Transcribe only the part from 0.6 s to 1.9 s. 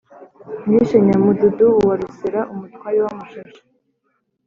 nishe nyamududu